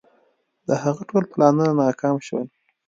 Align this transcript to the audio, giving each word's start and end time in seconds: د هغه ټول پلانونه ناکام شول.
د 0.67 0.69
هغه 0.83 1.01
ټول 1.09 1.23
پلانونه 1.31 1.71
ناکام 1.81 2.15
شول. 2.27 2.47